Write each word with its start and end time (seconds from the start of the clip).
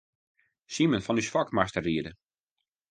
Simen 0.77 1.03
fan 1.07 1.21
ús 1.23 1.31
Fok 1.35 1.49
moast 1.55 1.75
dêr 1.75 1.85
ride. 1.87 2.11